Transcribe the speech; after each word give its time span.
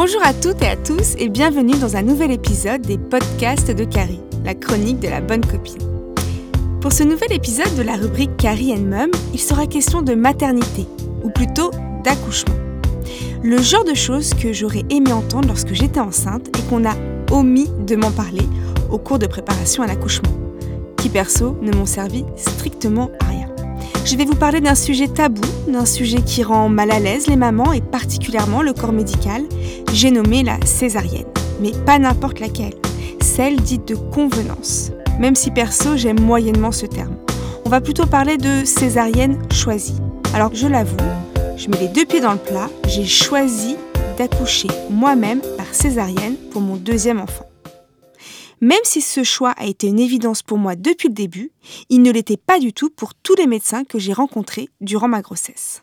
Bonjour 0.00 0.22
à 0.24 0.32
toutes 0.32 0.62
et 0.62 0.68
à 0.68 0.76
tous 0.76 1.16
et 1.18 1.28
bienvenue 1.28 1.76
dans 1.76 1.96
un 1.96 2.02
nouvel 2.02 2.30
épisode 2.30 2.82
des 2.82 2.96
podcasts 2.96 3.72
de 3.72 3.82
Carrie, 3.82 4.20
la 4.44 4.54
chronique 4.54 5.00
de 5.00 5.08
la 5.08 5.20
bonne 5.20 5.44
copine. 5.44 5.82
Pour 6.80 6.92
ce 6.92 7.02
nouvel 7.02 7.32
épisode 7.32 7.74
de 7.74 7.82
la 7.82 7.96
rubrique 7.96 8.36
Carrie 8.36 8.72
and 8.72 8.82
Mum, 8.82 9.10
il 9.32 9.40
sera 9.40 9.66
question 9.66 10.00
de 10.00 10.14
maternité, 10.14 10.86
ou 11.24 11.30
plutôt 11.30 11.72
d'accouchement. 12.04 12.54
Le 13.42 13.60
genre 13.60 13.82
de 13.82 13.94
choses 13.94 14.34
que 14.34 14.52
j'aurais 14.52 14.84
aimé 14.88 15.12
entendre 15.12 15.48
lorsque 15.48 15.74
j'étais 15.74 15.98
enceinte 15.98 16.46
et 16.56 16.62
qu'on 16.70 16.88
a 16.88 16.94
omis 17.32 17.68
de 17.84 17.96
m'en 17.96 18.12
parler 18.12 18.46
au 18.92 18.98
cours 18.98 19.18
de 19.18 19.26
préparation 19.26 19.82
à 19.82 19.88
l'accouchement, 19.88 20.30
qui 20.96 21.08
perso 21.08 21.56
ne 21.60 21.72
m'ont 21.72 21.86
servi 21.86 22.24
strictement 22.36 23.10
à 23.18 23.24
rien. 23.24 23.37
Je 24.04 24.16
vais 24.16 24.24
vous 24.24 24.34
parler 24.34 24.60
d'un 24.60 24.74
sujet 24.74 25.08
tabou, 25.08 25.42
d'un 25.68 25.84
sujet 25.84 26.22
qui 26.22 26.42
rend 26.42 26.68
mal 26.68 26.90
à 26.90 26.98
l'aise 26.98 27.26
les 27.26 27.36
mamans 27.36 27.72
et 27.72 27.80
particulièrement 27.80 28.62
le 28.62 28.72
corps 28.72 28.92
médical. 28.92 29.42
J'ai 29.92 30.10
nommé 30.10 30.42
la 30.42 30.58
césarienne, 30.64 31.26
mais 31.60 31.72
pas 31.84 31.98
n'importe 31.98 32.40
laquelle, 32.40 32.74
celle 33.20 33.56
dite 33.56 33.86
de 33.86 33.94
convenance. 33.94 34.92
Même 35.18 35.34
si 35.34 35.50
perso 35.50 35.96
j'aime 35.96 36.20
moyennement 36.20 36.72
ce 36.72 36.86
terme. 36.86 37.16
On 37.64 37.68
va 37.68 37.80
plutôt 37.80 38.06
parler 38.06 38.38
de 38.38 38.64
césarienne 38.64 39.38
choisie. 39.52 39.96
Alors 40.34 40.54
je 40.54 40.66
l'avoue, 40.66 40.96
je 41.56 41.68
mets 41.68 41.78
les 41.78 41.88
deux 41.88 42.06
pieds 42.06 42.20
dans 42.20 42.32
le 42.32 42.38
plat, 42.38 42.70
j'ai 42.86 43.04
choisi 43.04 43.76
d'accoucher 44.16 44.68
moi-même 44.90 45.40
par 45.56 45.66
césarienne 45.72 46.36
pour 46.50 46.60
mon 46.60 46.76
deuxième 46.76 47.20
enfant. 47.20 47.47
Même 48.60 48.78
si 48.82 49.00
ce 49.00 49.22
choix 49.22 49.50
a 49.52 49.66
été 49.66 49.86
une 49.86 50.00
évidence 50.00 50.42
pour 50.42 50.58
moi 50.58 50.74
depuis 50.74 51.08
le 51.08 51.14
début, 51.14 51.52
il 51.88 52.02
ne 52.02 52.10
l'était 52.10 52.36
pas 52.36 52.58
du 52.58 52.72
tout 52.72 52.90
pour 52.90 53.14
tous 53.14 53.34
les 53.36 53.46
médecins 53.46 53.84
que 53.84 53.98
j'ai 53.98 54.12
rencontrés 54.12 54.68
durant 54.80 55.08
ma 55.08 55.22
grossesse. 55.22 55.82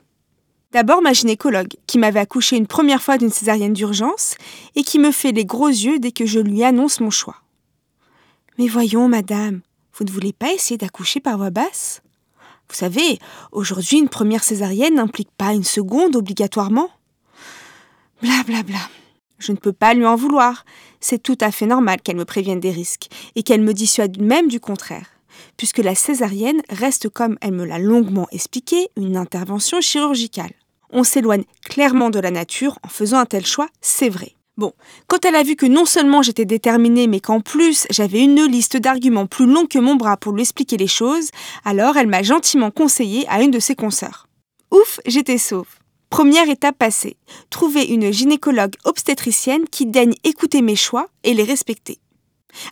D'abord 0.71 1.01
ma 1.01 1.13
gynécologue, 1.13 1.73
qui 1.87 1.97
m'avait 1.97 2.19
accouché 2.19 2.57
une 2.57 2.67
première 2.67 3.01
fois 3.01 3.17
d'une 3.17 3.29
césarienne 3.29 3.73
d'urgence 3.73 4.35
et 4.75 4.83
qui 4.83 4.99
me 4.99 5.11
fait 5.11 5.31
les 5.31 5.45
gros 5.45 5.69
yeux 5.69 5.99
dès 5.99 6.11
que 6.11 6.25
je 6.25 6.39
lui 6.39 6.63
annonce 6.65 6.99
mon 6.99 7.09
choix. 7.09 7.37
Mais 8.57 8.67
voyons, 8.67 9.07
madame, 9.07 9.61
vous 9.93 10.03
ne 10.03 10.11
voulez 10.11 10.33
pas 10.33 10.51
essayer 10.51 10.77
d'accoucher 10.77 11.21
par 11.21 11.37
voie 11.37 11.49
basse? 11.49 12.01
Vous 12.67 12.75
savez, 12.75 13.19
aujourd'hui, 13.53 13.99
une 13.99 14.09
première 14.09 14.43
césarienne 14.43 14.95
n'implique 14.95 15.31
pas 15.37 15.53
une 15.53 15.63
seconde 15.63 16.15
obligatoirement. 16.15 16.89
Bla 18.21 18.43
bla 18.45 18.63
bla. 18.63 18.79
Je 19.37 19.51
ne 19.51 19.57
peux 19.57 19.73
pas 19.73 19.93
lui 19.93 20.05
en 20.05 20.15
vouloir. 20.15 20.65
C'est 20.99 21.21
tout 21.21 21.37
à 21.41 21.51
fait 21.51 21.65
normal 21.65 22.01
qu'elle 22.01 22.15
me 22.15 22.25
prévienne 22.25 22.59
des 22.59 22.71
risques 22.71 23.07
et 23.35 23.43
qu'elle 23.43 23.61
me 23.61 23.73
dissuade 23.73 24.21
même 24.21 24.47
du 24.47 24.59
contraire, 24.59 25.07
puisque 25.57 25.79
la 25.79 25.95
césarienne 25.95 26.61
reste, 26.69 27.09
comme 27.09 27.37
elle 27.41 27.53
me 27.53 27.65
l'a 27.65 27.79
longuement 27.79 28.27
expliqué, 28.31 28.89
une 28.95 29.17
intervention 29.17 29.81
chirurgicale. 29.81 30.53
On 30.89 31.03
s'éloigne 31.03 31.43
clairement 31.63 32.09
de 32.09 32.19
la 32.19 32.31
nature 32.31 32.79
en 32.83 32.87
faisant 32.87 33.17
un 33.17 33.25
tel 33.25 33.45
choix, 33.45 33.67
c'est 33.81 34.09
vrai. 34.09 34.35
Bon, 34.57 34.71
quand 35.07 35.25
elle 35.25 35.35
a 35.35 35.43
vu 35.43 35.57
que 35.57 35.65
non 35.65 35.83
seulement 35.83 36.21
j'étais 36.21 36.45
déterminée, 36.45 37.07
mais 37.07 37.19
qu'en 37.19 37.41
plus 37.41 37.85
j'avais 37.89 38.23
une 38.23 38.45
liste 38.45 38.77
d'arguments 38.77 39.27
plus 39.27 39.45
longue 39.45 39.67
que 39.67 39.79
mon 39.79 39.95
bras 39.95 40.15
pour 40.15 40.31
lui 40.31 40.43
expliquer 40.43 40.77
les 40.77 40.87
choses, 40.87 41.31
alors 41.65 41.97
elle 41.97 42.07
m'a 42.07 42.23
gentiment 42.23 42.71
conseillé 42.71 43.27
à 43.27 43.41
une 43.41 43.51
de 43.51 43.59
ses 43.59 43.75
consoeurs. 43.75 44.29
Ouf, 44.71 45.01
j'étais 45.05 45.37
sauve. 45.37 45.67
Première 46.09 46.49
étape 46.49 46.77
passée, 46.77 47.17
trouver 47.49 47.83
une 47.83 48.11
gynécologue 48.11 48.75
obstétricienne 48.83 49.65
qui 49.69 49.85
daigne 49.85 50.13
écouter 50.23 50.61
mes 50.61 50.75
choix 50.75 51.07
et 51.23 51.33
les 51.33 51.43
respecter. 51.43 51.99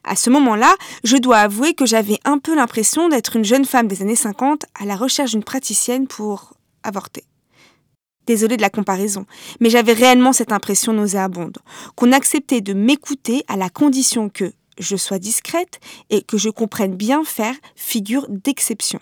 À 0.03 0.15
ce 0.15 0.29
moment-là, 0.29 0.73
je 1.03 1.17
dois 1.17 1.39
avouer 1.39 1.73
que 1.73 1.85
j'avais 1.85 2.19
un 2.23 2.37
peu 2.37 2.55
l'impression 2.55 3.09
d'être 3.09 3.35
une 3.35 3.43
jeune 3.43 3.65
femme 3.65 3.87
des 3.87 4.01
années 4.01 4.15
50 4.15 4.65
à 4.79 4.85
la 4.85 4.95
recherche 4.95 5.31
d'une 5.31 5.43
praticienne 5.43 6.07
pour 6.07 6.53
avorter. 6.83 7.23
Désolée 8.25 8.55
de 8.55 8.61
la 8.61 8.69
comparaison, 8.69 9.25
mais 9.59 9.69
j'avais 9.69 9.91
réellement 9.91 10.31
cette 10.31 10.53
impression 10.53 10.93
nauséabonde, 10.93 11.57
qu'on 11.95 12.13
acceptait 12.13 12.61
de 12.61 12.73
m'écouter 12.73 13.43
à 13.49 13.57
la 13.57 13.69
condition 13.69 14.29
que 14.29 14.53
je 14.79 14.95
sois 14.95 15.19
discrète 15.19 15.81
et 16.09 16.21
que 16.21 16.37
je 16.37 16.49
comprenne 16.49 16.95
bien 16.95 17.23
faire 17.25 17.55
figure 17.75 18.25
d'exception. 18.29 18.99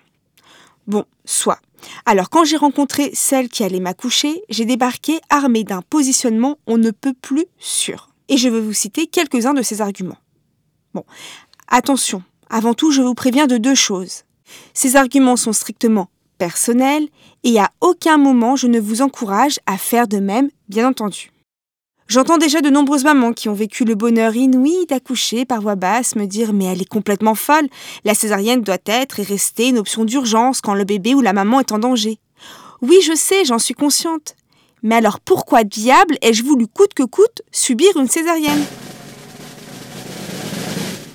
Bon, 0.88 1.06
soit. 1.24 1.60
Alors 2.06 2.30
quand 2.30 2.44
j'ai 2.44 2.58
rencontré 2.58 3.12
celle 3.14 3.50
qui 3.50 3.64
allait 3.64 3.80
m'accoucher, 3.80 4.42
j'ai 4.50 4.66
débarqué 4.66 5.20
armée 5.30 5.64
d'un 5.64 5.82
positionnement 5.82 6.58
on 6.68 6.78
ne 6.78 6.92
peut 6.92 7.14
plus 7.14 7.46
sûr. 7.58 8.10
Et 8.30 8.38
je 8.38 8.50
veux 8.50 8.60
vous 8.60 8.74
citer 8.74 9.08
quelques-uns 9.08 9.54
de 9.54 9.62
ces 9.62 9.82
arguments. 9.82 10.18
Bon, 10.94 11.06
attention, 11.68 12.24
avant 12.50 12.74
tout 12.74 12.92
je 12.92 13.02
vous 13.02 13.16
préviens 13.16 13.48
de 13.48 13.58
deux 13.58 13.76
choses. 13.76 14.24
Ces 14.74 14.96
arguments 14.96 15.38
sont 15.38 15.54
strictement 15.54 16.10
personnels 16.38 17.08
et 17.44 17.60
à 17.60 17.72
aucun 17.82 18.18
moment 18.18 18.56
je 18.56 18.68
ne 18.68 18.80
vous 18.80 19.02
encourage 19.02 19.60
à 19.66 19.78
faire 19.78 20.08
de 20.08 20.18
même, 20.18 20.50
bien 20.70 20.88
entendu. 20.88 21.31
J'entends 22.08 22.38
déjà 22.38 22.62
de 22.62 22.70
nombreuses 22.70 23.06
mamans 23.06 23.32
qui 23.32 23.48
ont 23.48 23.54
vécu 23.54 23.86
le 23.86 23.96
bonheur 23.96 24.36
inouï 24.36 24.86
d'accoucher 24.88 25.46
par 25.46 25.62
voix 25.62 25.76
basse 25.76 26.16
me 26.16 26.26
dire 26.26 26.52
Mais 26.52 26.66
elle 26.66 26.82
est 26.82 26.90
complètement 26.90 27.36
folle, 27.36 27.70
la 28.04 28.14
césarienne 28.14 28.62
doit 28.62 28.78
être 28.86 29.20
et 29.20 29.24
rester 29.24 29.70
une 29.70 29.78
option 29.78 30.04
d'urgence 30.04 30.62
quand 30.62 30.74
le 30.74 30.84
bébé 30.84 31.16
ou 31.16 31.22
la 31.22 31.34
maman 31.34 31.60
est 31.60 31.72
en 31.72 31.80
danger. 31.80 32.20
Oui, 32.82 32.98
je 33.02 33.16
sais, 33.16 33.46
j'en 33.46 33.60
suis 33.60 33.76
consciente. 33.76 34.36
Mais 34.84 34.96
alors 34.96 35.20
pourquoi 35.20 35.64
diable 35.64 36.18
ai-je 36.22 36.44
voulu 36.44 36.68
coûte 36.68 36.94
que 36.94 37.04
coûte 37.04 37.44
subir 37.52 37.96
une 37.96 38.10
césarienne? 38.10 38.66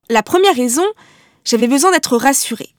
La 0.08 0.22
première 0.22 0.54
raison, 0.54 0.84
j'avais 1.44 1.66
besoin 1.66 1.91
d'être 1.91 2.16
rassurée. 2.16 2.70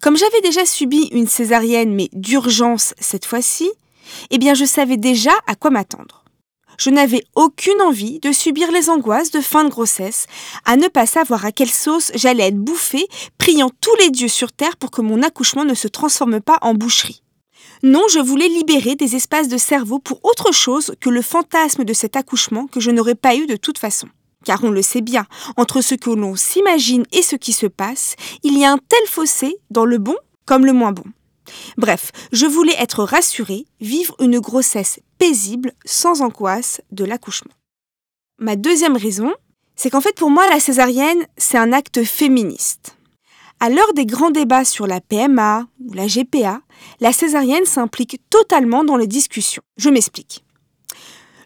Comme 0.00 0.16
j'avais 0.16 0.40
déjà 0.40 0.64
subi 0.64 1.08
une 1.12 1.28
césarienne, 1.28 1.94
mais 1.94 2.08
d'urgence 2.14 2.94
cette 2.98 3.26
fois-ci, 3.26 3.70
eh 4.30 4.38
bien 4.38 4.54
je 4.54 4.64
savais 4.64 4.96
déjà 4.96 5.32
à 5.46 5.54
quoi 5.54 5.70
m'attendre 5.70 6.21
je 6.78 6.90
n'avais 6.90 7.24
aucune 7.34 7.80
envie 7.82 8.18
de 8.20 8.32
subir 8.32 8.70
les 8.70 8.90
angoisses 8.90 9.30
de 9.30 9.40
fin 9.40 9.64
de 9.64 9.70
grossesse, 9.70 10.26
à 10.64 10.76
ne 10.76 10.88
pas 10.88 11.06
savoir 11.06 11.44
à 11.44 11.52
quelle 11.52 11.70
sauce 11.70 12.12
j'allais 12.14 12.48
être 12.48 12.56
bouffée, 12.56 13.06
priant 13.38 13.70
tous 13.80 13.94
les 14.00 14.10
dieux 14.10 14.28
sur 14.28 14.52
terre 14.52 14.76
pour 14.76 14.90
que 14.90 15.00
mon 15.00 15.22
accouchement 15.22 15.64
ne 15.64 15.74
se 15.74 15.88
transforme 15.88 16.40
pas 16.40 16.58
en 16.62 16.74
boucherie. 16.74 17.22
Non, 17.82 18.02
je 18.08 18.20
voulais 18.20 18.48
libérer 18.48 18.94
des 18.94 19.16
espaces 19.16 19.48
de 19.48 19.56
cerveau 19.56 19.98
pour 19.98 20.24
autre 20.24 20.52
chose 20.52 20.94
que 21.00 21.10
le 21.10 21.20
fantasme 21.20 21.84
de 21.84 21.92
cet 21.92 22.14
accouchement 22.14 22.68
que 22.68 22.78
je 22.78 22.92
n'aurais 22.92 23.16
pas 23.16 23.34
eu 23.34 23.46
de 23.46 23.56
toute 23.56 23.78
façon. 23.78 24.08
Car 24.44 24.62
on 24.62 24.70
le 24.70 24.82
sait 24.82 25.00
bien, 25.00 25.26
entre 25.56 25.80
ce 25.80 25.94
que 25.94 26.10
l'on 26.10 26.36
s'imagine 26.36 27.04
et 27.12 27.22
ce 27.22 27.36
qui 27.36 27.52
se 27.52 27.66
passe, 27.66 28.14
il 28.42 28.56
y 28.58 28.64
a 28.64 28.72
un 28.72 28.78
tel 28.78 29.06
fossé 29.08 29.56
dans 29.70 29.84
le 29.84 29.98
bon 29.98 30.16
comme 30.46 30.66
le 30.66 30.72
moins 30.72 30.92
bon. 30.92 31.04
Bref, 31.76 32.12
je 32.32 32.46
voulais 32.46 32.74
être 32.78 33.04
rassurée, 33.04 33.66
vivre 33.80 34.14
une 34.20 34.38
grossesse 34.38 35.00
paisible, 35.22 35.72
sans 35.84 36.20
angoisse 36.20 36.80
de 36.90 37.04
l'accouchement. 37.04 37.52
Ma 38.40 38.56
deuxième 38.56 38.96
raison, 38.96 39.32
c'est 39.76 39.88
qu'en 39.88 40.00
fait 40.00 40.16
pour 40.16 40.30
moi 40.30 40.48
la 40.48 40.58
césarienne, 40.58 41.28
c'est 41.36 41.58
un 41.58 41.72
acte 41.72 42.02
féministe. 42.02 42.96
À 43.60 43.70
l'heure 43.70 43.94
des 43.94 44.04
grands 44.04 44.32
débats 44.32 44.64
sur 44.64 44.88
la 44.88 45.00
PMA 45.00 45.68
ou 45.86 45.92
la 45.92 46.08
GPA, 46.08 46.60
la 46.98 47.12
césarienne 47.12 47.66
s'implique 47.66 48.20
totalement 48.30 48.82
dans 48.82 48.96
les 48.96 49.06
discussions. 49.06 49.62
Je 49.76 49.90
m'explique. 49.90 50.44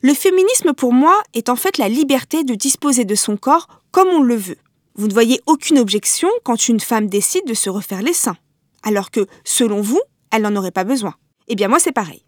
Le 0.00 0.14
féminisme 0.14 0.72
pour 0.72 0.94
moi 0.94 1.22
est 1.34 1.50
en 1.50 1.56
fait 1.56 1.76
la 1.76 1.90
liberté 1.90 2.44
de 2.44 2.54
disposer 2.54 3.04
de 3.04 3.14
son 3.14 3.36
corps 3.36 3.68
comme 3.90 4.08
on 4.08 4.22
le 4.22 4.36
veut. 4.36 4.58
Vous 4.94 5.06
ne 5.06 5.12
voyez 5.12 5.42
aucune 5.44 5.78
objection 5.78 6.30
quand 6.44 6.70
une 6.70 6.80
femme 6.80 7.08
décide 7.08 7.46
de 7.46 7.52
se 7.52 7.68
refaire 7.68 8.00
les 8.00 8.14
seins 8.14 8.38
alors 8.82 9.10
que, 9.10 9.26
selon 9.44 9.82
vous, 9.82 10.00
elle 10.30 10.40
n'en 10.40 10.56
aurait 10.56 10.70
pas 10.70 10.84
besoin. 10.84 11.14
Eh 11.46 11.56
bien 11.56 11.68
moi 11.68 11.78
c'est 11.78 11.92
pareil. 11.92 12.25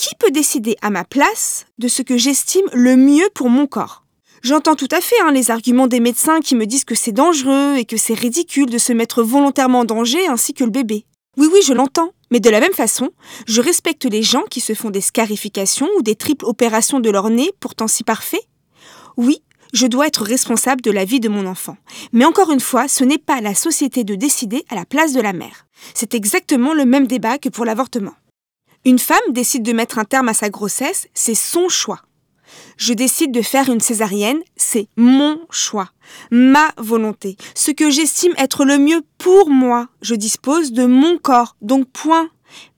Qui 0.00 0.14
peut 0.14 0.30
décider 0.30 0.78
à 0.80 0.88
ma 0.88 1.04
place 1.04 1.66
de 1.78 1.86
ce 1.86 2.00
que 2.00 2.16
j'estime 2.16 2.64
le 2.72 2.96
mieux 2.96 3.28
pour 3.34 3.50
mon 3.50 3.66
corps? 3.66 4.02
J'entends 4.40 4.74
tout 4.74 4.88
à 4.92 5.02
fait 5.02 5.20
hein, 5.20 5.30
les 5.30 5.50
arguments 5.50 5.88
des 5.88 6.00
médecins 6.00 6.40
qui 6.40 6.54
me 6.54 6.64
disent 6.64 6.86
que 6.86 6.94
c'est 6.94 7.12
dangereux 7.12 7.76
et 7.76 7.84
que 7.84 7.98
c'est 7.98 8.14
ridicule 8.14 8.70
de 8.70 8.78
se 8.78 8.94
mettre 8.94 9.22
volontairement 9.22 9.80
en 9.80 9.84
danger 9.84 10.26
ainsi 10.26 10.54
que 10.54 10.64
le 10.64 10.70
bébé. 10.70 11.04
Oui 11.36 11.48
oui 11.52 11.60
je 11.66 11.74
l'entends, 11.74 12.12
mais 12.30 12.40
de 12.40 12.48
la 12.48 12.60
même 12.60 12.72
façon, 12.72 13.10
je 13.46 13.60
respecte 13.60 14.06
les 14.06 14.22
gens 14.22 14.44
qui 14.48 14.60
se 14.60 14.72
font 14.72 14.88
des 14.88 15.02
scarifications 15.02 15.88
ou 15.98 16.02
des 16.02 16.16
triples 16.16 16.46
opérations 16.46 17.00
de 17.00 17.10
leur 17.10 17.28
nez 17.28 17.50
pourtant 17.60 17.86
si 17.86 18.02
parfait. 18.02 18.44
Oui, 19.18 19.42
je 19.74 19.86
dois 19.86 20.06
être 20.06 20.24
responsable 20.24 20.80
de 20.80 20.92
la 20.92 21.04
vie 21.04 21.20
de 21.20 21.28
mon 21.28 21.44
enfant. 21.44 21.76
Mais 22.14 22.24
encore 22.24 22.52
une 22.52 22.60
fois, 22.60 22.88
ce 22.88 23.04
n'est 23.04 23.18
pas 23.18 23.42
la 23.42 23.54
société 23.54 24.04
de 24.04 24.14
décider 24.14 24.64
à 24.70 24.76
la 24.76 24.86
place 24.86 25.12
de 25.12 25.20
la 25.20 25.34
mère. 25.34 25.66
C'est 25.92 26.14
exactement 26.14 26.72
le 26.72 26.86
même 26.86 27.06
débat 27.06 27.36
que 27.36 27.50
pour 27.50 27.66
l'avortement. 27.66 28.14
Une 28.86 28.98
femme 28.98 29.18
décide 29.30 29.62
de 29.62 29.72
mettre 29.72 29.98
un 29.98 30.04
terme 30.04 30.28
à 30.28 30.34
sa 30.34 30.48
grossesse, 30.48 31.06
c'est 31.12 31.34
son 31.34 31.68
choix. 31.68 32.00
Je 32.78 32.94
décide 32.94 33.30
de 33.30 33.42
faire 33.42 33.68
une 33.68 33.80
césarienne, 33.80 34.40
c'est 34.56 34.88
mon 34.96 35.38
choix, 35.50 35.90
ma 36.30 36.72
volonté, 36.78 37.36
ce 37.54 37.70
que 37.70 37.90
j'estime 37.90 38.32
être 38.38 38.64
le 38.64 38.78
mieux 38.78 39.02
pour 39.18 39.50
moi. 39.50 39.88
Je 40.00 40.14
dispose 40.14 40.72
de 40.72 40.86
mon 40.86 41.18
corps, 41.18 41.56
donc 41.60 41.88
point. 41.90 42.30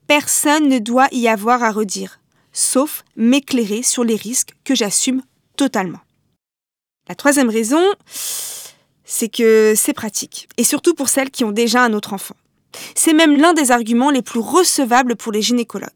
Personne 0.08 0.68
ne 0.68 0.80
doit 0.80 1.08
y 1.12 1.28
avoir 1.28 1.62
à 1.62 1.70
redire, 1.70 2.20
sauf 2.52 3.04
m'éclairer 3.16 3.82
sur 3.82 4.02
les 4.02 4.16
risques 4.16 4.54
que 4.64 4.74
j'assume 4.74 5.22
totalement. 5.56 6.00
La 7.08 7.14
troisième 7.14 7.48
raison, 7.48 7.82
c'est 9.04 9.28
que 9.28 9.74
c'est 9.76 9.92
pratique, 9.92 10.48
et 10.56 10.64
surtout 10.64 10.94
pour 10.94 11.08
celles 11.08 11.30
qui 11.30 11.44
ont 11.44 11.52
déjà 11.52 11.84
un 11.84 11.92
autre 11.92 12.12
enfant. 12.12 12.36
C'est 12.94 13.12
même 13.12 13.36
l'un 13.36 13.52
des 13.52 13.70
arguments 13.70 14.10
les 14.10 14.22
plus 14.22 14.40
recevables 14.40 15.16
pour 15.16 15.32
les 15.32 15.42
gynécologues. 15.42 15.90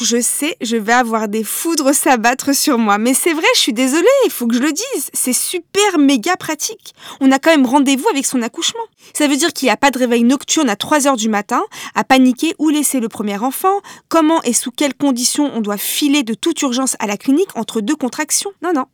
je 0.00 0.20
sais, 0.20 0.56
je 0.60 0.76
vais 0.76 0.92
avoir 0.92 1.28
des 1.28 1.44
foudres 1.44 1.94
s'abattre 1.94 2.54
sur 2.54 2.78
moi. 2.78 2.98
Mais 2.98 3.14
c'est 3.14 3.32
vrai, 3.32 3.46
je 3.54 3.60
suis 3.60 3.72
désolée, 3.72 4.06
il 4.24 4.30
faut 4.30 4.46
que 4.46 4.54
je 4.54 4.60
le 4.60 4.72
dise. 4.72 5.10
C'est 5.12 5.32
super 5.32 5.98
méga 5.98 6.36
pratique. 6.36 6.94
On 7.20 7.30
a 7.32 7.38
quand 7.38 7.50
même 7.50 7.66
rendez-vous 7.66 8.08
avec 8.08 8.26
son 8.26 8.42
accouchement. 8.42 8.82
Ça 9.14 9.26
veut 9.26 9.36
dire 9.36 9.52
qu'il 9.52 9.66
n'y 9.66 9.72
a 9.72 9.76
pas 9.76 9.90
de 9.90 9.98
réveil 9.98 10.24
nocturne 10.24 10.68
à 10.68 10.76
3 10.76 11.06
heures 11.06 11.16
du 11.16 11.28
matin, 11.28 11.62
à 11.94 12.04
paniquer 12.04 12.54
où 12.58 12.68
laisser 12.68 13.00
le 13.00 13.08
premier 13.08 13.38
enfant, 13.38 13.80
comment 14.08 14.42
et 14.42 14.52
sous 14.52 14.70
quelles 14.70 14.94
conditions 14.94 15.50
on 15.54 15.60
doit 15.60 15.76
filer 15.76 16.22
de 16.22 16.34
toute 16.34 16.60
urgence 16.62 16.96
à 16.98 17.06
la 17.06 17.16
clinique 17.16 17.56
entre 17.56 17.80
deux 17.80 17.96
contractions? 17.96 18.50
Non, 18.62 18.72
non. 18.74 18.86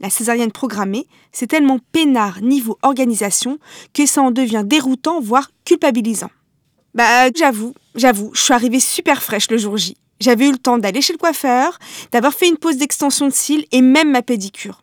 La 0.00 0.10
césarienne 0.10 0.52
programmée, 0.52 1.06
c'est 1.32 1.46
tellement 1.46 1.78
peinard 1.92 2.42
niveau 2.42 2.78
organisation 2.82 3.58
que 3.94 4.06
ça 4.06 4.22
en 4.22 4.30
devient 4.30 4.62
déroutant, 4.64 5.20
voire 5.20 5.50
culpabilisant. 5.64 6.30
Bah, 6.94 7.30
j'avoue, 7.34 7.74
j'avoue, 7.94 8.30
je 8.34 8.40
suis 8.40 8.54
arrivée 8.54 8.80
super 8.80 9.22
fraîche 9.22 9.50
le 9.50 9.58
jour 9.58 9.76
J. 9.76 9.96
J'avais 10.20 10.46
eu 10.48 10.52
le 10.52 10.58
temps 10.58 10.78
d'aller 10.78 11.02
chez 11.02 11.12
le 11.12 11.18
coiffeur, 11.18 11.78
d'avoir 12.12 12.32
fait 12.32 12.48
une 12.48 12.56
pause 12.56 12.76
d'extension 12.76 13.28
de 13.28 13.32
cils 13.32 13.66
et 13.72 13.82
même 13.82 14.10
ma 14.10 14.22
pédicure. 14.22 14.82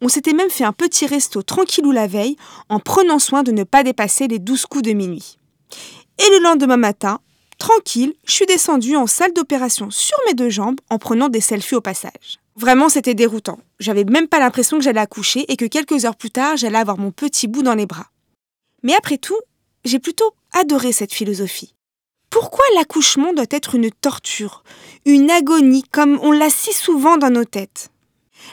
On 0.00 0.08
s'était 0.08 0.32
même 0.32 0.50
fait 0.50 0.64
un 0.64 0.72
petit 0.72 1.06
resto 1.06 1.42
tranquillou 1.42 1.92
la 1.92 2.06
veille 2.06 2.36
en 2.68 2.80
prenant 2.80 3.18
soin 3.18 3.42
de 3.42 3.52
ne 3.52 3.64
pas 3.64 3.84
dépasser 3.84 4.28
les 4.28 4.38
douze 4.38 4.66
coups 4.66 4.84
de 4.84 4.92
minuit. 4.92 5.38
Et 6.18 6.30
le 6.30 6.42
lendemain 6.42 6.76
matin, 6.76 7.20
tranquille, 7.58 8.14
je 8.24 8.32
suis 8.32 8.46
descendue 8.46 8.96
en 8.96 9.06
salle 9.06 9.32
d'opération 9.32 9.90
sur 9.90 10.18
mes 10.26 10.34
deux 10.34 10.50
jambes 10.50 10.80
en 10.90 10.98
prenant 10.98 11.28
des 11.28 11.40
selfies 11.40 11.76
au 11.76 11.80
passage. 11.80 12.39
Vraiment, 12.56 12.88
c'était 12.88 13.14
déroutant. 13.14 13.58
J'avais 13.78 14.04
même 14.04 14.28
pas 14.28 14.38
l'impression 14.38 14.78
que 14.78 14.84
j'allais 14.84 15.00
accoucher 15.00 15.50
et 15.50 15.56
que 15.56 15.64
quelques 15.64 16.04
heures 16.04 16.16
plus 16.16 16.30
tard, 16.30 16.56
j'allais 16.56 16.78
avoir 16.78 16.98
mon 16.98 17.10
petit 17.10 17.46
bout 17.46 17.62
dans 17.62 17.74
les 17.74 17.86
bras. 17.86 18.08
Mais 18.82 18.94
après 18.94 19.18
tout, 19.18 19.38
j'ai 19.84 19.98
plutôt 19.98 20.34
adoré 20.52 20.92
cette 20.92 21.14
philosophie. 21.14 21.74
Pourquoi 22.28 22.64
l'accouchement 22.74 23.32
doit 23.32 23.46
être 23.50 23.74
une 23.74 23.90
torture, 23.90 24.62
une 25.04 25.30
agonie 25.30 25.82
comme 25.82 26.18
on 26.22 26.32
l'a 26.32 26.50
si 26.50 26.72
souvent 26.72 27.16
dans 27.16 27.30
nos 27.30 27.44
têtes? 27.44 27.90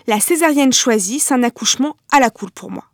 La 0.07 0.19
césarienne 0.19 0.73
choisie, 0.73 1.19
c'est 1.19 1.33
un 1.33 1.43
accouchement 1.43 1.95
à 2.11 2.19
la 2.19 2.29
cool 2.29 2.51
pour 2.51 2.71
moi. 2.71 2.85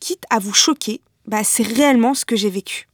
Quitte 0.00 0.24
à 0.30 0.38
vous 0.38 0.52
choquer, 0.52 1.00
bah 1.26 1.42
c'est 1.42 1.62
réellement 1.62 2.14
ce 2.14 2.24
que 2.24 2.36
j'ai 2.36 2.50
vécu. 2.50 2.88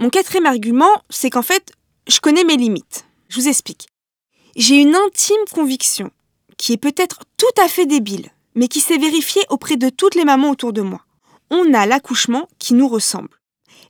Mon 0.00 0.10
quatrième 0.10 0.46
argument, 0.46 1.02
c'est 1.10 1.30
qu'en 1.30 1.42
fait, 1.42 1.72
je 2.08 2.18
connais 2.20 2.44
mes 2.44 2.56
limites. 2.56 3.04
Je 3.28 3.40
vous 3.40 3.48
explique. 3.48 3.88
J'ai 4.56 4.76
une 4.76 4.96
intime 4.96 5.44
conviction, 5.52 6.10
qui 6.62 6.74
est 6.74 6.76
peut-être 6.76 7.24
tout 7.38 7.60
à 7.60 7.66
fait 7.66 7.86
débile, 7.86 8.30
mais 8.54 8.68
qui 8.68 8.78
s'est 8.78 8.96
vérifiée 8.96 9.42
auprès 9.50 9.76
de 9.76 9.88
toutes 9.88 10.14
les 10.14 10.24
mamans 10.24 10.50
autour 10.50 10.72
de 10.72 10.80
moi. 10.80 11.04
On 11.50 11.74
a 11.74 11.86
l'accouchement 11.86 12.48
qui 12.60 12.74
nous 12.74 12.86
ressemble. 12.86 13.30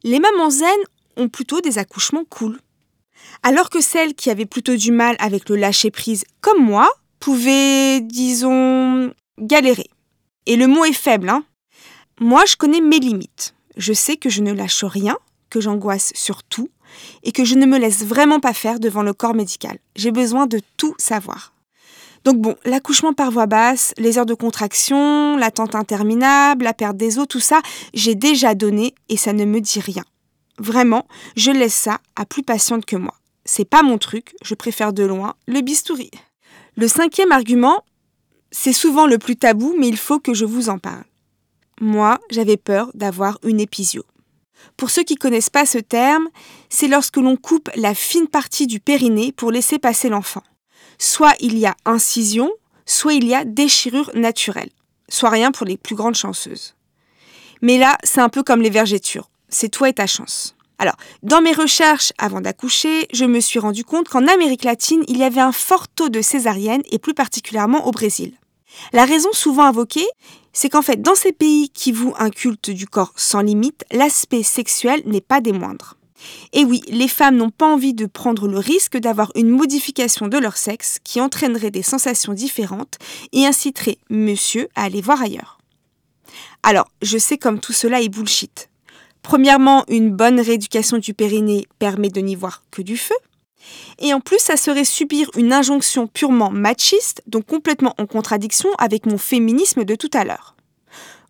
Les 0.05 0.19
mamans 0.19 0.49
zen 0.49 0.79
ont 1.19 1.29
plutôt 1.29 1.61
des 1.61 1.77
accouchements 1.77 2.25
cool. 2.25 2.59
Alors 3.43 3.69
que 3.69 3.83
celles 3.83 4.15
qui 4.15 4.31
avaient 4.31 4.47
plutôt 4.47 4.75
du 4.75 4.91
mal 4.91 5.17
avec 5.19 5.51
le 5.51 5.57
lâcher-prise, 5.57 6.25
comme 6.41 6.65
moi, 6.65 6.91
pouvaient, 7.21 8.01
disons, 8.01 9.13
galérer. 9.39 9.91
Et 10.47 10.57
le 10.57 10.67
mot 10.67 10.87
est 10.87 10.95
faible, 10.95 11.29
hein 11.29 11.45
Moi, 12.21 12.47
je 12.47 12.57
connais 12.57 12.81
mes 12.81 13.01
limites. 13.01 13.55
Je 13.77 13.93
sais 13.93 14.17
que 14.17 14.31
je 14.31 14.41
ne 14.41 14.55
lâche 14.55 14.83
rien, 14.83 15.19
que 15.51 15.61
j'angoisse 15.61 16.13
sur 16.15 16.43
tout, 16.43 16.71
et 17.23 17.33
que 17.33 17.45
je 17.45 17.55
ne 17.55 17.67
me 17.67 17.77
laisse 17.77 18.03
vraiment 18.03 18.41
pas 18.41 18.55
faire 18.55 18.81
devant 18.81 19.03
le 19.03 19.13
corps 19.13 19.35
médical. 19.35 19.77
J'ai 19.95 20.11
besoin 20.11 20.47
de 20.47 20.63
tout 20.79 20.95
savoir. 20.97 21.53
Donc 22.25 22.39
bon, 22.39 22.55
l'accouchement 22.65 23.13
par 23.13 23.31
voie 23.31 23.47
basse, 23.47 23.93
les 23.99 24.19
heures 24.19 24.27
de 24.27 24.35
contraction, 24.35 25.37
l'attente 25.37 25.75
interminable, 25.75 26.65
la 26.65 26.75
perte 26.75 26.97
des 26.97 27.19
os, 27.19 27.27
tout 27.29 27.41
ça, 27.41 27.61
j'ai 27.95 28.15
déjà 28.15 28.55
donné 28.55 28.95
et 29.09 29.17
ça 29.17 29.33
ne 29.33 29.45
me 29.45 29.61
dit 29.61 29.81
rien. 29.81 30.05
Vraiment, 30.59 31.07
je 31.37 31.51
laisse 31.51 31.75
ça 31.75 31.99
à 32.15 32.25
plus 32.25 32.43
patiente 32.43 32.85
que 32.85 32.97
moi. 32.97 33.15
C'est 33.45 33.65
pas 33.65 33.83
mon 33.83 33.99
truc, 33.99 34.35
je 34.45 34.55
préfère 34.55 34.93
de 34.93 35.03
loin 35.03 35.35
le 35.49 35.61
bistouri. 35.61 36.11
Le 36.77 36.87
cinquième 36.87 37.33
argument, 37.33 37.85
c'est 38.53 38.73
souvent 38.73 39.07
le 39.07 39.19
plus 39.19 39.37
tabou, 39.37 39.75
mais 39.79 39.89
il 39.89 39.97
faut 39.97 40.21
que 40.21 40.35
je 40.35 40.45
vous 40.45 40.69
en 40.69 40.79
parle. 40.79 41.05
Moi, 41.81 42.21
j'avais 42.31 42.57
peur 42.57 42.91
d'avoir 42.95 43.39
une 43.43 43.59
épisio. 43.59 44.05
Pour 44.77 44.91
ceux 44.91 45.03
qui 45.03 45.17
connaissent 45.17 45.51
pas 45.51 45.67
ce 45.67 45.79
terme, 45.79 46.29
c'est 46.69 46.87
lorsque 46.87 47.17
l'on 47.17 47.37
coupe 47.37 47.69
la 47.75 47.95
fine 47.95 48.29
partie 48.29 48.67
du 48.67 48.79
périnée 48.79 49.33
pour 49.33 49.51
laisser 49.51 49.79
passer 49.79 50.09
l'enfant. 50.09 50.43
Soit 51.05 51.35
il 51.41 51.59
y 51.59 51.67
a 51.67 51.75
incision, 51.85 52.51
soit 52.87 53.15
il 53.15 53.27
y 53.27 53.35
a 53.35 53.45
déchirure 53.45 54.11
naturelle. 54.15 54.71
Soit 55.09 55.31
rien 55.31 55.51
pour 55.51 55.67
les 55.67 55.77
plus 55.77 55.97
grandes 55.97 56.15
chanceuses. 56.15 56.77
Mais 57.61 57.77
là, 57.77 57.99
c'est 58.05 58.21
un 58.21 58.29
peu 58.29 58.43
comme 58.43 58.63
les 58.63 58.71
vergetures 58.71 59.29
c'est 59.53 59.69
toi 59.69 59.89
et 59.89 59.93
ta 59.93 60.07
chance. 60.07 60.57
Alors, 60.79 60.97
dans 61.23 61.41
mes 61.41 61.53
recherches 61.53 62.13
avant 62.19 62.41
d'accoucher, 62.41 63.07
je 63.13 63.25
me 63.25 63.39
suis 63.39 63.61
rendu 63.61 63.85
compte 63.85 64.09
qu'en 64.09 64.27
Amérique 64.27 64.65
latine, 64.65 65.05
il 65.07 65.19
y 65.19 65.25
avait 65.25 65.41
un 65.41 65.53
fort 65.53 65.87
taux 65.87 66.09
de 66.09 66.23
césarienne 66.23 66.83
et 66.91 66.99
plus 66.99 67.15
particulièrement 67.15 67.87
au 67.87 67.93
Brésil. 67.93 68.33
La 68.93 69.05
raison 69.05 69.29
souvent 69.33 69.65
invoquée, 69.65 70.07
c'est 70.53 70.71
qu'en 70.71 70.83
fait, 70.83 71.01
dans 71.01 71.15
ces 71.15 71.33
pays 71.33 71.69
qui 71.69 71.93
vouent 71.93 72.15
un 72.19 72.31
culte 72.31 72.71
du 72.71 72.87
corps 72.87 73.13
sans 73.17 73.43
limite, 73.43 73.85
l'aspect 73.93 74.43
sexuel 74.43 75.03
n'est 75.05 75.21
pas 75.21 75.41
des 75.41 75.53
moindres. 75.53 75.97
Et 76.53 76.65
oui, 76.65 76.83
les 76.89 77.09
femmes 77.09 77.37
n'ont 77.37 77.51
pas 77.51 77.67
envie 77.67 77.95
de 77.95 78.07
prendre 78.07 78.49
le 78.49 78.59
risque 78.59 78.97
d'avoir 78.97 79.33
une 79.35 79.49
modification 79.49 80.29
de 80.29 80.39
leur 80.39 80.57
sexe 80.57 80.99
qui 81.03 81.21
entraînerait 81.21 81.71
des 81.71 81.83
sensations 81.83 82.33
différentes 82.33 82.99
et 83.33 83.47
inciterait 83.47 83.99
monsieur 84.11 84.69
à 84.75 84.85
aller 84.85 85.01
voir 85.01 85.23
ailleurs. 85.23 85.59
Alors, 86.63 86.89
je 87.03 87.19
sais 87.19 87.39
comme 87.39 87.61
tout 87.61 87.73
cela 87.73 88.01
est 88.01 88.09
bullshit. 88.09 88.69
Premièrement, 89.23 89.85
une 89.89 90.11
bonne 90.11 90.41
rééducation 90.41 90.99
du 90.99 91.15
périnée 91.15 91.67
permet 91.79 92.09
de 92.09 92.21
n'y 92.21 92.35
voir 92.35 92.63
que 92.71 92.83
du 92.83 92.97
feu. 92.97 93.15
Et 94.01 94.13
en 94.13 94.21
plus, 94.21 94.41
ça 94.41 94.57
serait 94.57 94.85
subir 94.85 95.31
une 95.37 95.53
injonction 95.53 96.09
purement 96.09 96.51
machiste, 96.51 97.23
donc 97.27 97.47
complètement 97.47 97.95
en 97.99 98.07
contradiction 98.07 98.71
avec 98.79 99.07
mon 99.07 99.19
féminisme 99.19 99.85
de 99.85 99.95
tout 99.95 100.11
à 100.13 100.25
l'heure. 100.25 100.57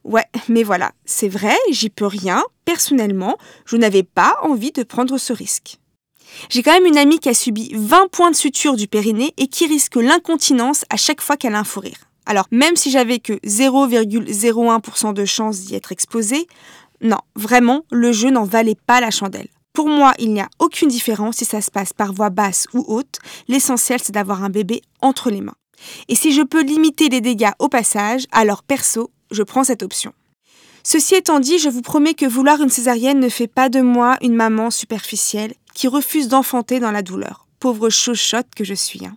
Ouais, 0.04 0.24
mais 0.48 0.62
voilà, 0.62 0.92
c'est 1.04 1.28
vrai, 1.28 1.56
j'y 1.70 1.90
peux 1.90 2.06
rien. 2.06 2.42
Personnellement, 2.64 3.36
je 3.66 3.76
n'avais 3.76 4.02
pas 4.02 4.36
envie 4.42 4.72
de 4.72 4.82
prendre 4.82 5.18
ce 5.18 5.32
risque. 5.32 5.78
J'ai 6.48 6.62
quand 6.62 6.72
même 6.72 6.86
une 6.86 6.98
amie 6.98 7.18
qui 7.18 7.28
a 7.28 7.34
subi 7.34 7.72
20 7.74 8.10
points 8.10 8.30
de 8.30 8.36
suture 8.36 8.76
du 8.76 8.88
périnée 8.88 9.34
et 9.36 9.48
qui 9.48 9.66
risque 9.66 9.96
l'incontinence 9.96 10.84
à 10.90 10.96
chaque 10.96 11.20
fois 11.20 11.36
qu'elle 11.36 11.54
a 11.54 11.60
un 11.60 11.64
fou 11.64 11.80
rire. 11.80 12.08
Alors, 12.26 12.46
même 12.50 12.76
si 12.76 12.90
j'avais 12.90 13.18
que 13.18 13.34
0,01% 13.34 15.12
de 15.12 15.24
chance 15.24 15.60
d'y 15.60 15.74
être 15.74 15.92
exposée, 15.92 16.46
non, 17.00 17.18
vraiment, 17.34 17.84
le 17.90 18.12
jeu 18.12 18.30
n'en 18.30 18.44
valait 18.44 18.76
pas 18.86 19.00
la 19.00 19.10
chandelle. 19.10 19.48
Pour 19.72 19.88
moi, 19.88 20.12
il 20.18 20.32
n'y 20.32 20.40
a 20.40 20.48
aucune 20.58 20.88
différence 20.88 21.36
si 21.36 21.44
ça 21.44 21.60
se 21.60 21.70
passe 21.70 21.92
par 21.92 22.12
voie 22.12 22.30
basse 22.30 22.66
ou 22.74 22.84
haute. 22.86 23.18
L'essentiel, 23.48 24.00
c'est 24.02 24.12
d'avoir 24.12 24.44
un 24.44 24.50
bébé 24.50 24.82
entre 25.00 25.30
les 25.30 25.40
mains. 25.40 25.56
Et 26.08 26.14
si 26.14 26.32
je 26.32 26.42
peux 26.42 26.62
limiter 26.62 27.08
les 27.08 27.20
dégâts 27.20 27.50
au 27.58 27.68
passage, 27.68 28.26
alors 28.30 28.62
perso, 28.62 29.10
je 29.32 29.42
prends 29.42 29.64
cette 29.64 29.82
option. 29.82 30.12
Ceci 30.84 31.14
étant 31.14 31.40
dit, 31.40 31.58
je 31.58 31.68
vous 31.68 31.82
promets 31.82 32.14
que 32.14 32.26
vouloir 32.26 32.60
une 32.60 32.68
césarienne 32.68 33.20
ne 33.20 33.28
fait 33.28 33.46
pas 33.46 33.68
de 33.68 33.80
moi 33.80 34.18
une 34.20 34.34
maman 34.34 34.70
superficielle 34.70 35.54
qui 35.74 35.88
refuse 35.88 36.28
d'enfanter 36.28 36.80
dans 36.80 36.90
la 36.90 37.02
douleur. 37.02 37.46
Pauvre 37.60 37.88
chochotte 37.88 38.48
que 38.56 38.64
je 38.64 38.74
suis. 38.74 39.06
Hein. 39.06 39.16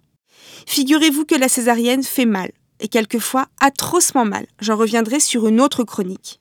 Figurez-vous 0.68 1.26
que 1.26 1.36
la 1.36 1.50
césarienne 1.50 2.04
fait 2.04 2.26
mal, 2.26 2.52
et 2.80 2.88
quelquefois 2.88 3.48
atrocement 3.60 4.26
mal. 4.26 4.46
J'en 4.60 4.78
reviendrai 4.78 5.20
sur 5.20 5.48
une 5.48 5.60
autre 5.60 5.84
chronique. 5.84 6.40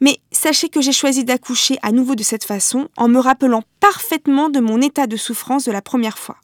Mais 0.00 0.18
sachez 0.32 0.68
que 0.68 0.80
j'ai 0.80 0.92
choisi 0.92 1.24
d'accoucher 1.24 1.78
à 1.82 1.92
nouveau 1.92 2.16
de 2.16 2.22
cette 2.22 2.44
façon 2.44 2.88
en 2.96 3.08
me 3.08 3.18
rappelant 3.18 3.62
parfaitement 3.80 4.50
de 4.50 4.60
mon 4.60 4.80
état 4.80 5.06
de 5.06 5.16
souffrance 5.16 5.64
de 5.64 5.72
la 5.72 5.82
première 5.82 6.18
fois. 6.18 6.36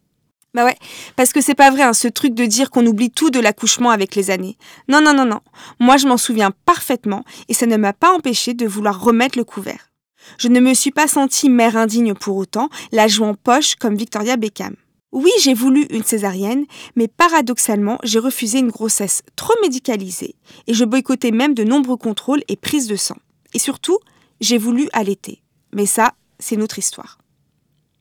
Bah 0.52 0.64
ouais, 0.64 0.76
parce 1.14 1.32
que 1.32 1.40
c'est 1.40 1.54
pas 1.54 1.70
vrai 1.70 1.82
hein, 1.82 1.92
ce 1.92 2.08
truc 2.08 2.34
de 2.34 2.44
dire 2.44 2.70
qu'on 2.70 2.84
oublie 2.86 3.10
tout 3.10 3.30
de 3.30 3.38
l'accouchement 3.38 3.90
avec 3.90 4.16
les 4.16 4.30
années. 4.30 4.56
Non, 4.88 5.00
non, 5.00 5.14
non, 5.14 5.24
non. 5.24 5.40
Moi 5.78 5.96
je 5.96 6.08
m'en 6.08 6.16
souviens 6.16 6.50
parfaitement 6.64 7.24
et 7.48 7.54
ça 7.54 7.66
ne 7.66 7.76
m'a 7.76 7.92
pas 7.92 8.12
empêché 8.12 8.52
de 8.54 8.66
vouloir 8.66 9.00
remettre 9.00 9.38
le 9.38 9.44
couvert. 9.44 9.90
Je 10.38 10.48
ne 10.48 10.60
me 10.60 10.74
suis 10.74 10.90
pas 10.90 11.06
sentie 11.06 11.48
mère 11.48 11.76
indigne 11.76 12.14
pour 12.14 12.36
autant, 12.36 12.68
la 12.92 13.06
joue 13.06 13.24
en 13.24 13.34
poche 13.34 13.76
comme 13.76 13.96
Victoria 13.96 14.36
Beckham. 14.36 14.74
Oui, 15.12 15.30
j'ai 15.42 15.54
voulu 15.54 15.86
une 15.90 16.04
césarienne, 16.04 16.66
mais 16.94 17.08
paradoxalement, 17.08 17.98
j'ai 18.04 18.20
refusé 18.20 18.58
une 18.58 18.70
grossesse 18.70 19.22
trop 19.34 19.54
médicalisée 19.62 20.36
et 20.68 20.74
je 20.74 20.84
boycottais 20.84 21.32
même 21.32 21.54
de 21.54 21.64
nombreux 21.64 21.96
contrôles 21.96 22.42
et 22.48 22.56
prises 22.56 22.86
de 22.86 22.96
sang. 22.96 23.16
Et 23.54 23.58
surtout, 23.58 23.98
j'ai 24.40 24.58
voulu 24.58 24.88
allaiter. 24.92 25.42
Mais 25.72 25.86
ça, 25.86 26.14
c'est 26.38 26.56
notre 26.56 26.78
histoire. 26.78 27.19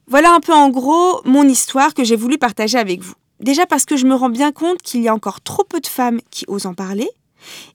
Voilà 0.09 0.33
un 0.33 0.39
peu 0.39 0.53
en 0.53 0.69
gros 0.69 1.21
mon 1.23 1.47
histoire 1.47 1.93
que 1.93 2.03
j'ai 2.03 2.15
voulu 2.15 2.39
partager 2.39 2.79
avec 2.79 3.01
vous. 3.01 3.13
Déjà 3.39 3.67
parce 3.67 3.85
que 3.85 3.95
je 3.95 4.07
me 4.07 4.15
rends 4.15 4.31
bien 4.31 4.51
compte 4.51 4.81
qu'il 4.81 5.03
y 5.03 5.07
a 5.07 5.13
encore 5.13 5.39
trop 5.41 5.63
peu 5.63 5.79
de 5.79 5.85
femmes 5.85 6.19
qui 6.31 6.45
osent 6.47 6.65
en 6.65 6.73
parler, 6.73 7.07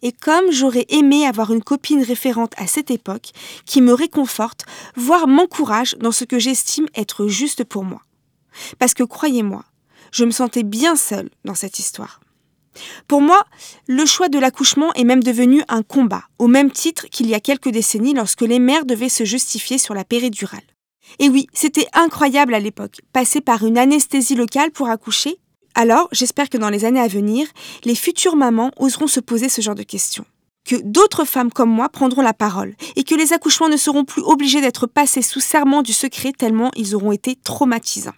et 0.03 0.11
comme 0.11 0.51
j'aurais 0.51 0.85
aimé 0.89 1.29
avoir 1.29 1.53
une 1.53 1.63
copine 1.63 2.03
référente 2.03 2.53
à 2.57 2.67
cette 2.67 2.91
époque 2.91 3.31
qui 3.67 3.81
me 3.81 3.93
réconforte, 3.93 4.67
voire 4.97 5.29
m'encourage 5.29 5.95
dans 6.01 6.11
ce 6.11 6.25
que 6.25 6.41
j'estime 6.41 6.89
être 6.97 7.29
juste 7.29 7.63
pour 7.63 7.85
moi. 7.85 8.03
Parce 8.81 8.95
que 8.95 9.05
croyez-moi, 9.05 9.65
je 10.11 10.25
me 10.25 10.33
sentais 10.33 10.65
bien 10.65 10.97
seule 10.97 11.31
dans 11.45 11.55
cette 11.55 11.79
histoire. 11.79 12.19
Pour 13.07 13.21
moi, 13.21 13.45
le 13.87 14.05
choix 14.07 14.29
de 14.29 14.41
l'accouchement 14.41 14.93
est 14.95 15.05
même 15.05 15.23
devenu 15.23 15.63
un 15.69 15.85
combat, 15.85 16.25
au 16.41 16.49
même 16.49 16.73
titre 16.73 17.07
qu'il 17.07 17.29
y 17.29 17.35
a 17.35 17.41
quelques 17.41 17.71
décennies 17.71 18.15
lorsque 18.15 18.41
les 18.41 18.59
mères 18.59 18.87
devaient 18.87 19.09
se 19.09 19.25
justifier 19.25 19.79
sur 19.79 19.95
la 19.95 20.05
péridurale. 20.05 20.74
Et 21.19 21.29
oui, 21.29 21.47
c'était 21.53 21.87
incroyable 21.93 22.55
à 22.55 22.61
l'époque, 22.61 23.01
passer 23.13 23.41
par 23.41 23.65
une 23.65 23.79
anesthésie 23.79 24.35
locale 24.35 24.71
pour 24.71 24.89
accoucher. 24.89 25.37
Alors, 25.75 26.09
j'espère 26.13 26.49
que 26.49 26.59
dans 26.59 26.71
les 26.71 26.85
années 26.85 27.01
à 27.01 27.09
venir, 27.09 27.47
les 27.85 27.95
futures 27.95 28.37
mamans 28.37 28.71
oseront 28.79 29.07
se 29.07 29.21
poser 29.21 29.49
ce 29.49 29.61
genre 29.61 29.75
de 29.75 29.83
questions. 29.83 30.25
Que 30.65 30.77
d'autres 30.77 31.25
femmes 31.25 31.53
comme 31.53 31.71
moi 31.71 31.89
prendront 31.89 32.23
la 32.23 32.33
parole 32.33 32.75
et 32.97 33.05
que 33.05 33.15
les 33.15 33.33
accouchements 33.33 33.69
ne 33.69 33.77
seront 33.77 34.05
plus 34.05 34.23
obligés 34.23 34.61
d'être 34.61 34.87
passés 34.87 35.21
sous 35.21 35.41
serment 35.41 35.83
du 35.83 35.93
secret 35.93 36.33
tellement 36.33 36.71
ils 36.77 36.95
auront 36.95 37.13
été 37.13 37.37
traumatisants. 37.37 38.15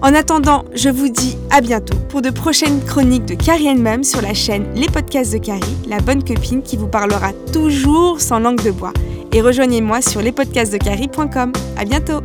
En 0.00 0.14
attendant, 0.14 0.64
je 0.74 0.88
vous 0.88 1.08
dis 1.08 1.36
à 1.50 1.60
bientôt 1.60 1.96
pour 2.08 2.22
de 2.22 2.30
prochaines 2.30 2.80
chroniques 2.84 3.24
de 3.24 3.34
Carrie 3.34 3.74
Mum 3.74 4.04
sur 4.04 4.22
la 4.22 4.32
chaîne 4.32 4.64
Les 4.76 4.86
Podcasts 4.86 5.32
de 5.32 5.38
Carrie, 5.38 5.76
la 5.88 5.98
bonne 5.98 6.22
copine 6.22 6.62
qui 6.62 6.76
vous 6.76 6.86
parlera 6.86 7.32
toujours 7.52 8.20
sans 8.20 8.38
langue 8.38 8.62
de 8.62 8.70
bois. 8.70 8.92
Et 9.32 9.40
rejoignez-moi 9.40 10.00
sur 10.00 10.22
lespodcastsdecarrie.com. 10.22 11.52
À 11.76 11.84
bientôt! 11.84 12.20